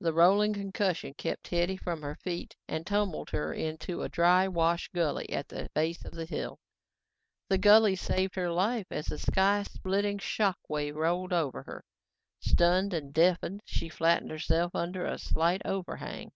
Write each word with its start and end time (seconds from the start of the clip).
The 0.00 0.12
rolling 0.12 0.54
concussion 0.54 1.14
swept 1.20 1.46
Hetty 1.46 1.76
from 1.76 2.02
her 2.02 2.16
feet 2.16 2.56
and 2.66 2.84
tumbled 2.84 3.30
her 3.30 3.52
into 3.54 4.02
a 4.02 4.08
drywash 4.08 4.88
gully 4.92 5.30
at 5.30 5.46
the 5.46 5.70
base 5.72 6.04
of 6.04 6.14
the 6.14 6.24
hill. 6.24 6.58
The 7.48 7.58
gully 7.58 7.94
saved 7.94 8.34
her 8.34 8.50
life 8.50 8.86
as 8.90 9.06
the 9.06 9.18
sky 9.18 9.62
splitting 9.62 10.18
shock 10.18 10.58
wave 10.68 10.96
rolled 10.96 11.32
over 11.32 11.62
her. 11.62 11.84
Stunned 12.40 12.92
and 12.92 13.14
deafened, 13.14 13.60
she 13.64 13.88
flattened 13.88 14.32
herself 14.32 14.74
under 14.74 15.06
a 15.06 15.16
slight 15.16 15.62
overhang. 15.64 16.32